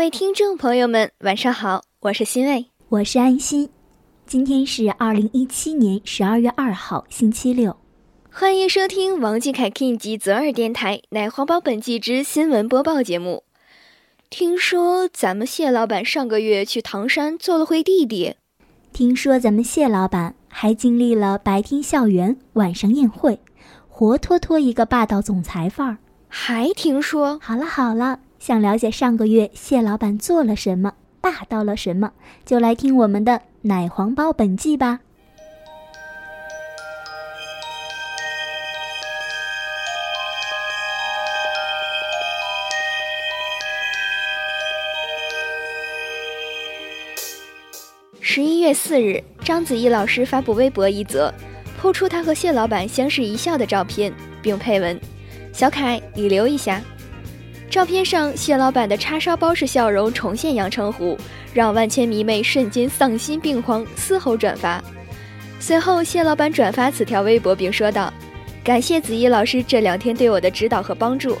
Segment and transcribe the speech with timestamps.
[0.00, 3.68] 位听众朋友们，晚上好，我是欣慰，我是安心。
[4.24, 7.76] 今天是二零一七年十二月二号，星期六。
[8.32, 13.44] 欢迎收听王俊凯 King 及泽尔电台奶黄包本季之新闻播报节目。
[14.30, 18.36] 听说咱们谢老板上个月去唐山做了回弟弟。
[18.94, 23.38] 听说咱们谢老板还经历了白天校园、晚上宴会，
[23.86, 25.98] 活脱脱一个霸道总裁范儿。
[26.26, 27.38] 还听说？
[27.42, 32.10] 好了好了，想了解上个月谢老板做了什么，霸道了什么，
[32.46, 35.00] 就来听我们的奶黄包本季吧。
[48.22, 51.30] 十一月四日，章子怡老师发布微博一则，
[51.78, 54.10] 抛出她和谢老板相视一笑的照片，
[54.40, 54.98] 并配文
[55.52, 56.80] ：“小凯，你留一下。”
[57.70, 61.16] 照片上，谢老板的叉烧包式笑容重现阳澄湖，
[61.54, 64.82] 让万千迷妹瞬间丧心病狂，嘶吼转发。
[65.60, 68.12] 随后，谢老板转发此条微博，并说道
[68.64, 71.38] ：“感谢子怡老师这两天对我的指导和帮助。”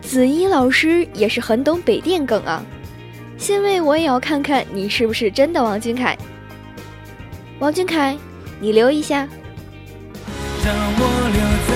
[0.00, 2.64] 子怡老师也是很懂北电梗啊。
[3.36, 6.16] 欣慰，我也要看看你是不是真的王俊凯。
[7.58, 8.16] 王俊凯，
[8.60, 9.26] 你留一下。
[10.62, 11.73] 十一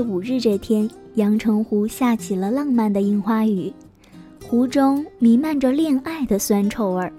[0.00, 0.88] 五日这天。
[1.14, 3.72] 阳澄湖下起了浪漫的樱花雨，
[4.48, 7.12] 湖中弥漫着恋爱的酸臭味儿。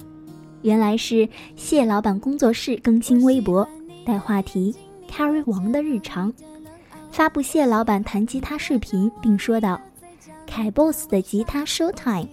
[0.62, 1.28] 原来是
[1.58, 3.68] 谢老板工作室更新微博，
[4.06, 4.74] 带话题
[5.10, 6.34] “Carry 王的日常”，
[7.12, 9.80] 发布谢老板弹吉他视频，并说道
[10.48, 12.30] ：“凯 boss 的吉他 show time。”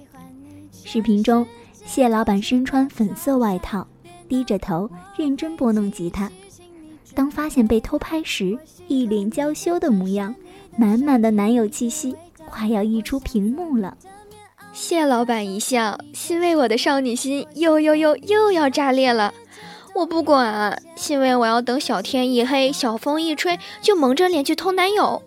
[0.72, 3.84] 视频中，谢老板身穿粉色外套，
[4.28, 6.30] 低着头认真拨弄吉他。
[7.14, 10.34] 当发现被偷拍时，一脸娇羞的模样。
[10.76, 12.14] 满满的男友气息，
[12.48, 13.96] 快要溢出屏幕了。
[14.72, 19.34] 谢老板一笑，欣慰我的少女心又又又又要炸裂了。
[19.96, 25.20] 我不管，欣慰我要等小天一黑，小风一吹，就蒙着脸去偷男友。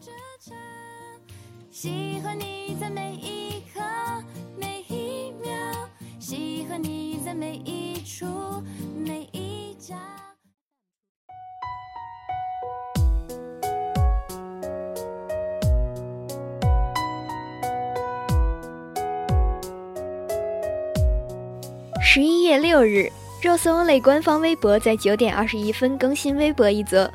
[22.13, 23.09] 十一月六日
[23.41, 27.09] ，Rose Only 官方微博在九点二十一分更新微博一则，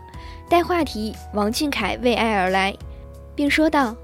[0.49, 2.75] 带话题“王俊凯为爱而来”，
[3.37, 3.95] 并说道：“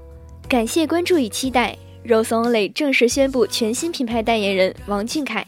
[0.47, 5.43] 感谢关注与期待，Rose Only 正式宣布全新品牌代言人王俊凯。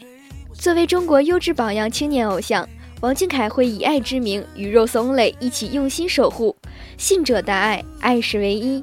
[0.52, 2.68] 作为中国优质榜样青年偶像，
[3.00, 6.56] 王俊凯会以爱之名与 Rose Only 一起用心守护，
[6.98, 8.82] 信者大爱，爱是唯一。”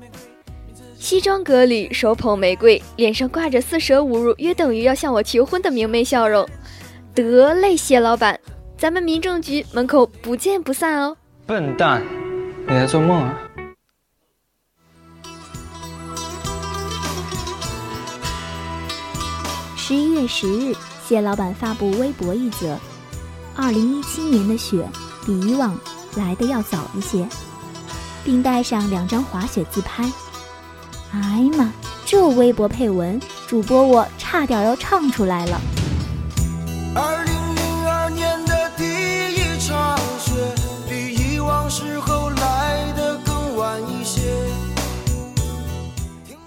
[1.04, 6.48] 西装革履，手捧玫瑰，脸上挂着四舍五入约等于要向我求婚的明媚笑容。
[7.14, 8.40] 得嘞，谢老板，
[8.78, 11.18] 咱们民政局门口不见不散哦！
[11.46, 12.02] 笨蛋，
[12.66, 13.38] 你在做梦啊！
[19.76, 20.74] 十一月十日，
[21.06, 22.80] 谢老板发布微博一则：
[23.58, 24.88] 二零一七年的雪
[25.26, 25.78] 比以往
[26.16, 27.28] 来的要早一些，
[28.24, 30.10] 并带上两张滑雪自拍。
[31.14, 31.72] 哎呀妈！
[32.08, 35.62] 这微博配文，主播我差点要唱出来了。
[36.96, 38.84] 二零零二年的第
[39.36, 40.34] 一场雪，
[40.90, 44.22] 比以往时候来的更晚一些。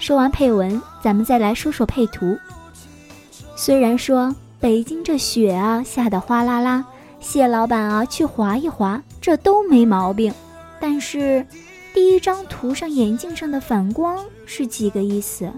[0.00, 2.36] 说完配文，咱们再来说说配图。
[3.54, 6.84] 虽然说北京这雪啊下的哗啦啦，
[7.20, 10.34] 谢老板啊去滑一滑，这都没毛病。
[10.80, 11.46] 但是，
[11.94, 15.52] 第一张图上眼镜上的反光是几个意思？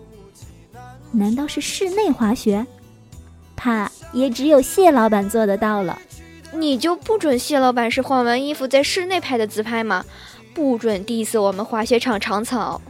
[1.12, 2.66] 难道是室内滑雪？
[3.54, 5.98] 怕也只有谢老板做得到了。
[6.52, 10.04] 你就不准谢老板是换完衣服在室内拍的自拍吗？
[10.54, 12.80] 不准 diss 我们滑雪场长草。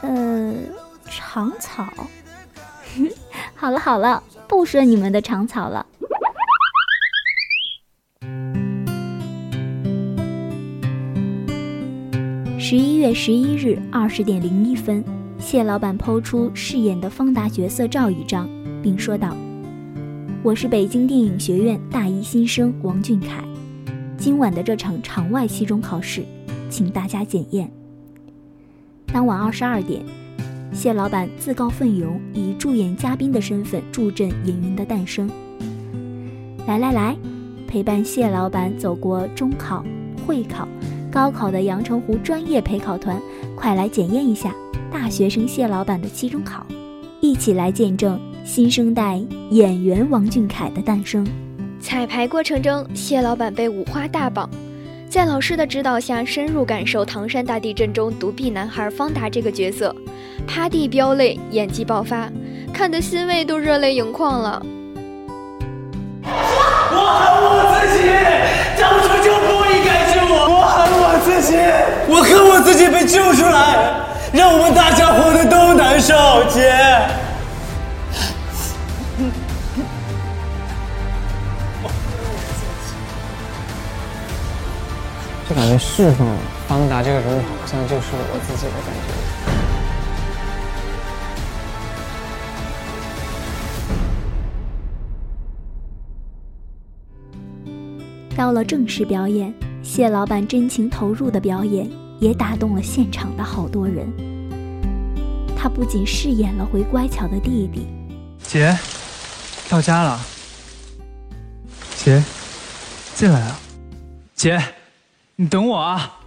[0.00, 0.54] 呃，
[1.08, 1.92] 长草。
[3.54, 5.86] 好了好了，不说你们的长草了。
[12.72, 15.04] 十一月十一日二十点零一分，
[15.38, 18.48] 谢老板抛出饰演的方达角色照一张，
[18.82, 19.36] 并说道。
[20.42, 23.44] 我是北京电影学院大一新生王俊凯，
[24.16, 26.24] 今晚的这场场外期中考试，
[26.70, 27.70] 请大家检验。
[29.12, 30.02] 当晚二十二点，
[30.72, 35.30] 谢老板自告奋勇以助演嘉宾的身份助阵演员的诞生。
[36.66, 37.14] 来来来，
[37.68, 39.84] 陪伴谢老板走过中考、
[40.26, 40.66] 会考、
[41.12, 43.20] 高考的阳澄湖专业陪考团，
[43.54, 44.50] 快来检验一下
[44.90, 46.64] 大学生谢老板的期中考，
[47.20, 48.18] 一起来见证。
[48.44, 49.20] 新生代
[49.50, 51.24] 演员王俊凯的诞生。
[51.80, 54.50] 彩排过程中，谢老板被五花大绑，
[55.08, 59.94] 在老师的指导下，深入感受唐山大地震中独臂男孩方达这个角色，
[60.44, 62.28] 趴地飙泪，演技爆发，
[62.72, 64.60] 看得欣慰都热泪盈眶了。
[66.24, 68.08] 我恨我自己，
[68.80, 69.71] 当初就不
[71.24, 71.56] 自己，
[72.08, 73.94] 我恨我自己被救出来，
[74.32, 76.14] 让我们大家活得都难受，
[76.50, 76.72] 姐。
[85.48, 86.26] 就感觉侍奉
[86.66, 89.12] 方达这个人好像就是我自己的感觉。
[98.34, 99.52] 到了正式表演，
[99.82, 101.90] 谢老板真情投入的表演
[102.20, 104.06] 也打动了现场的好多人。
[105.56, 107.86] 他不仅饰演了回乖巧的弟弟，
[108.42, 108.76] 姐，
[109.68, 110.20] 到家了。
[111.96, 112.22] 姐，
[113.14, 113.58] 进来啊，
[114.34, 114.60] 姐。
[115.36, 116.20] 你等我啊！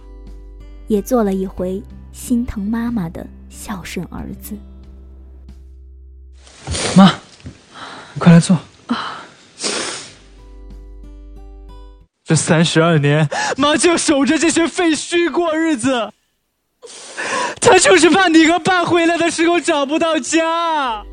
[0.88, 1.82] 也做了一回
[2.12, 4.54] 心疼妈妈的孝顺儿子。
[6.96, 7.12] 妈，
[8.12, 8.58] 你快来坐。
[12.26, 16.10] 这三十二年，妈就守着这些废墟过日子。
[17.60, 21.04] 他就是怕你和爸回来的时候找不到家。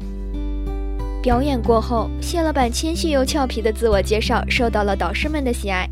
[1.21, 5.87] 表演过后，谢老板谦虚又俏皮的自我介绍受到了导师们的喜爱。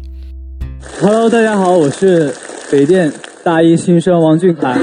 [1.00, 2.36] Hello，大家好，我是
[2.72, 3.14] 北电
[3.44, 4.76] 大一新生王俊凯。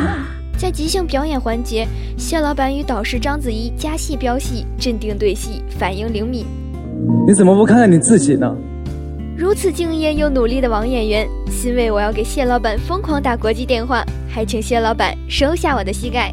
[0.56, 1.86] 在即兴表演环节，
[2.16, 6.46] 谢老板与导师章子怡加戏飙戏，镇定对戏，反应灵敏。
[7.26, 8.56] 你怎么不看看你自己呢？
[9.42, 16.32] 如此敬业又努力的王演员，欣慰我要给谢老板疯狂打国际电话，还请谢老板收下我的膝盖。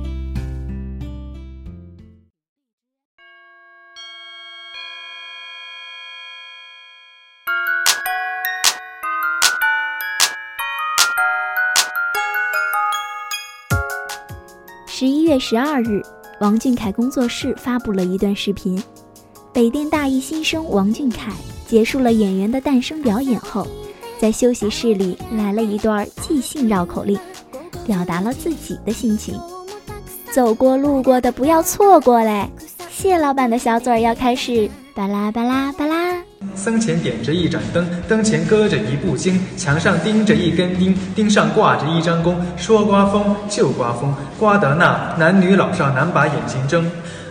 [14.85, 15.99] 十一月十二日，
[16.39, 18.79] 王俊凯工作室发布了一段视频。
[19.51, 21.31] 北电大一新生王俊凯
[21.69, 23.67] 结束了演员的诞生表演后，
[24.19, 27.15] 在休息室里来了一段即兴绕口令，
[27.85, 29.39] 表达了自己的心情。
[30.31, 32.49] 走过路过的不要错过嘞！
[32.91, 36.15] 谢老板的小嘴要开始巴拉巴拉巴拉。
[36.55, 42.35] 僧前点着一盏灯，灯前搁着一部经，墙上钉着一根钉，钉上挂着一张弓。
[42.57, 46.89] 说刮风就刮风，刮得那男女老少难把眼睛睁。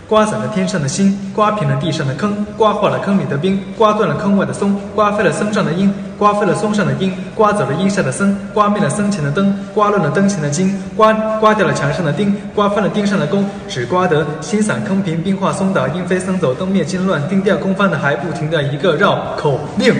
[0.09, 19.93] 刮散了天上的星，刮平了地上的坑，刮化了坑里的冰，刮断了坑外的松，刮飞了松上的鹰，刮飞了松上的鹰，刮走了鹰下的僧，刮灭了僧前的灯，刮乱了灯前的经，刮刮掉了墙上的钉，刮翻了钉上的弓，只刮得心散坑平，冰化松倒，鹰飞僧走，灯灭金乱，钉掉空翻的还不停的一个绕口令。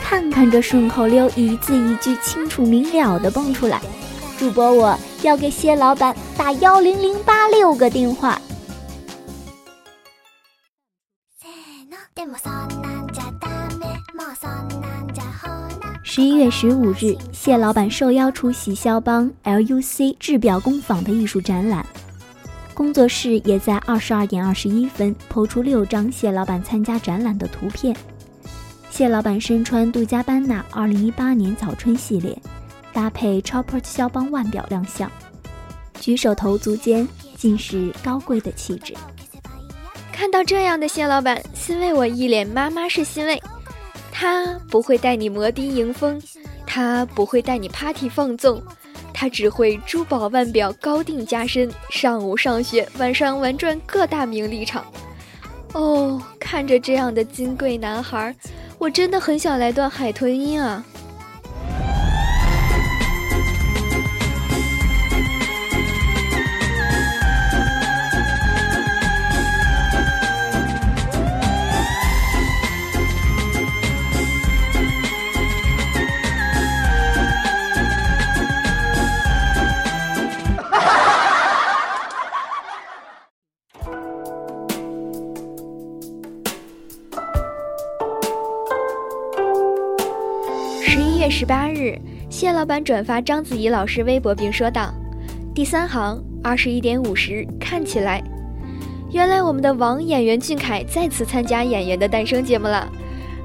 [0.00, 3.80] 看看这顺口溜，一字一句清楚明了的蹦出来。
[4.38, 8.40] 主播我要给谢老板打幺零零八六个电话。
[16.16, 21.84] 十一月十五日，谢老板受邀出席肖邦 LUC 制表工坊的艺术展览，
[22.72, 27.94] 工作室也在二十二点二十一分抛出六张谢老板参加展览的图片。
[28.88, 32.34] 谢老板身穿杜嘉班纳二零一八年早春系列，
[32.94, 35.12] 搭配 Chopper 肖邦腕表亮相，
[36.00, 37.06] 举手投足间
[37.36, 38.94] 尽是高贵的气质。
[40.10, 43.38] 看到这样的谢老板，欣慰我一脸妈妈式欣慰。
[44.18, 46.18] 他不会带你摩的迎风，
[46.66, 48.62] 他不会带你 party 放纵，
[49.12, 54.86] 他只会珠宝腕表高定加身，上午上学，晚上玩转各大名利场。
[55.74, 58.34] 哦，看着这样的金贵男孩，
[58.78, 60.82] 我真的很想来段海豚音啊！
[91.28, 91.98] 十八日，
[92.30, 94.94] 谢老板转发章子怡老师微博，并说道
[95.54, 98.22] ：“第三行，二十一点五十，看起来，
[99.10, 102.88] 原来我们的王演员俊凯再次参加《演员的诞生》节目了。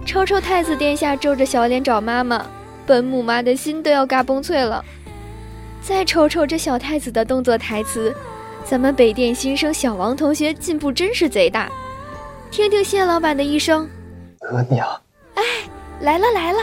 [0.05, 2.45] 瞅瞅太子殿下皱着小脸找妈妈，
[2.85, 4.85] 本母妈的心都要嘎嘣脆了。
[5.81, 8.15] 再瞅瞅这小太子的动作台词，
[8.63, 11.69] 咱们北电新生小王同学进步真是贼大。
[12.51, 13.85] 听听谢老板的一声：
[14.49, 14.87] 额娘。
[15.35, 15.43] 哎，
[15.99, 16.59] 来了来了。”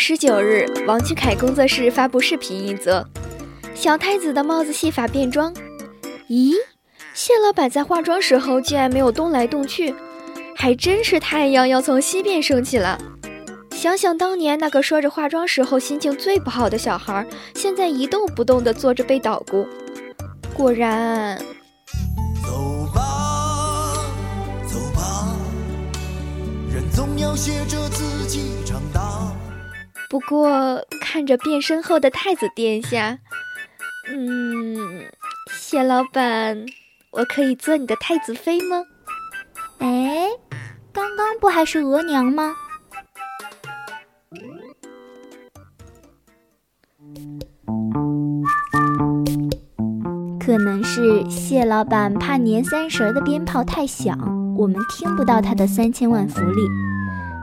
[0.00, 3.06] 十九日，王俊凯工作室发布视频一则：
[3.74, 5.54] 小太子的帽子戏法变装。
[6.26, 6.54] 咦，
[7.12, 9.94] 谢老板在化妆时候竟然没有动来动去，
[10.56, 12.98] 还真是太阳要从西边升起了。
[13.72, 19.68] 想想当年那个说着化妆时候心情最不好的小孩，现在一动不动的坐着被捣鼓，
[20.54, 21.36] 果然。
[22.42, 24.02] 走吧，
[24.66, 25.36] 走吧，
[26.72, 28.40] 人总要学着自己。
[30.10, 33.16] 不过看着变身后的太子殿下，
[34.08, 35.08] 嗯，
[35.52, 36.66] 谢老板，
[37.12, 38.82] 我可以做你的太子妃吗？
[39.78, 40.26] 哎，
[40.92, 42.56] 刚刚不还是额娘吗？
[50.44, 54.18] 可能是谢老板怕年三十的鞭炮太响，
[54.58, 56.89] 我们听不到他的三千万福利。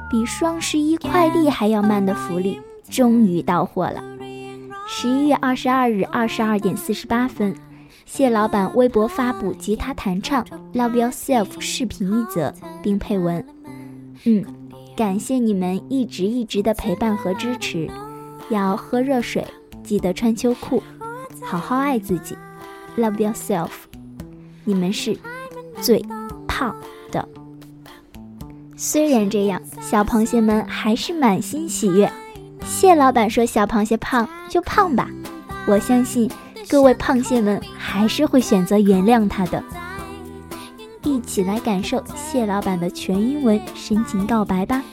[0.09, 4.03] 比双十一快递还要慢的福利终于到货了。
[4.87, 7.53] 十一月二十二日二十二点四十八分，
[8.05, 13.45] 谢老板微博发布吉他弹唱《Love Yourself》视频一则，并配文
[14.23, 14.45] ：“嗯，
[14.95, 17.89] 感谢你们一直一直的陪伴和支持。
[18.49, 19.45] 要喝热水，
[19.83, 20.81] 记得穿秋裤，
[21.43, 22.37] 好好爱自己。
[22.97, 23.71] Love Yourself，
[24.63, 25.17] 你们是
[25.81, 26.01] 最
[26.47, 26.73] 胖。”
[28.79, 32.09] 虽然这样，小螃蟹们还是满心喜悦。
[32.63, 35.09] 蟹老板说：“小螃蟹胖就胖吧。”
[35.65, 36.29] 我相信
[36.69, 39.63] 各位螃蟹们还是会选择原谅他的。
[41.03, 44.83] 一起来感受蟹老板的全英文深情告白吧。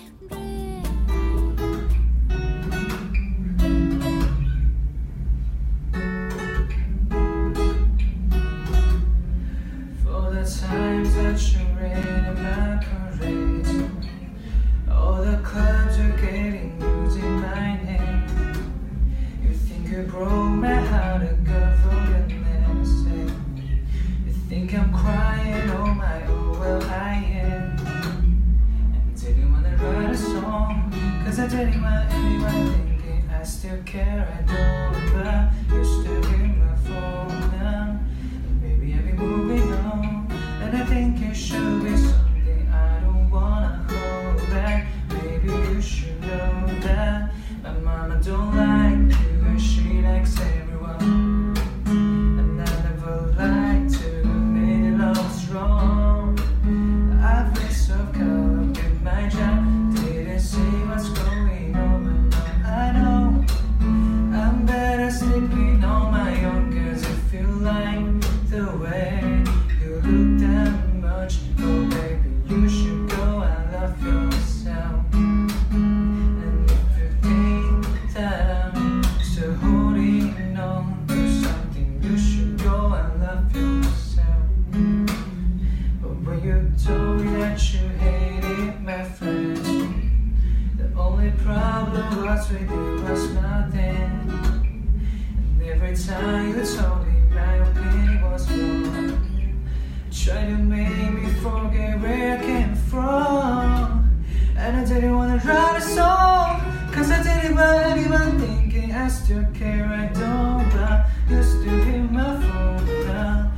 [96.06, 99.66] Time you told me my opinion was wrong.
[100.10, 104.10] Try to make me forget where I came from.
[104.56, 106.60] And I didn't wanna write a song.
[106.92, 109.86] Cause I didn't want anyone thinking I still care.
[109.86, 113.52] I don't, but you still hit my phone now.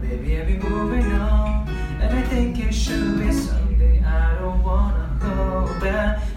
[0.00, 1.68] Baby, I've been moving on.
[2.00, 4.02] And I think it should be someday.
[4.04, 6.33] I don't wanna go back.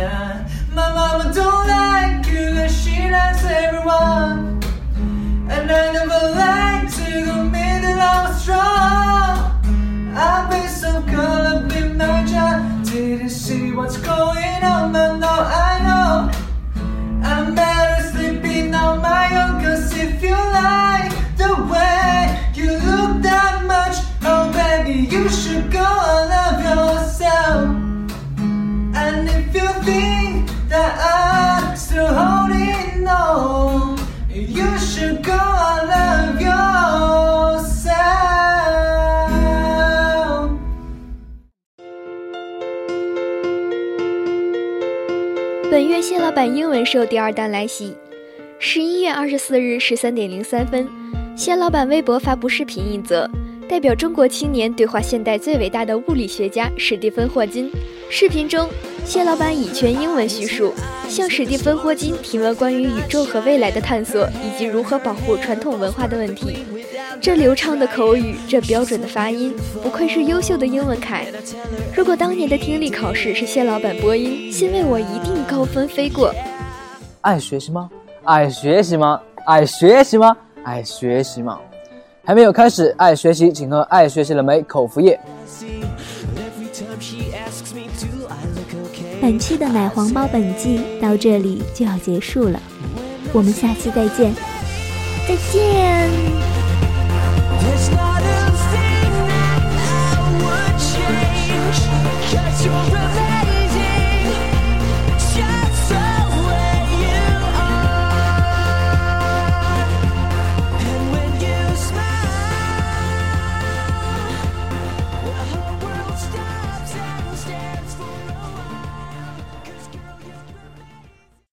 [0.00, 4.58] My mama don't like you, and she likes everyone.
[5.50, 9.36] And I never like to go middle of strong.
[10.16, 15.40] I've been so caught up in my job, didn't see what's going on, but now
[15.40, 16.30] I know.
[17.22, 23.66] I'm better sleeping on my own, cause if you like the way you look that
[23.66, 26.49] much, oh baby, you should go and
[46.30, 47.94] 版英文秀第二弹来袭。
[48.58, 50.86] 十一月二十四日十三点零三分，
[51.36, 53.28] 谢老板微博发布视频一则，
[53.68, 57.70] 代表中国青年对话现代最伟大的物理学家史蒂芬霍金。
[58.10, 58.68] 视频中，
[59.04, 60.74] 谢老板以全英文叙述，
[61.08, 66.58] 向史蒂芬霍金提问关于宇宙和未来的探索以及如何保护传统文化的问题。
[67.18, 71.26] 这流畅的口语，这标准的发音，不愧是优秀的英文凯。
[71.94, 76.34] 如果当年的听力考试是谢老板播音，欣慰我一定高分飞过。
[77.22, 77.90] 爱学习吗？
[78.24, 79.20] 爱学习吗？
[79.46, 80.36] 爱学习吗？
[80.62, 81.58] 爱学习吗？
[82.24, 85.18] 还没有开始爱学习，请喝爱学习了没口服液。
[89.20, 92.60] 本期的奶黄包本季到这里就要结束了，
[93.32, 94.32] 我们下期再见，
[95.28, 96.29] 再见。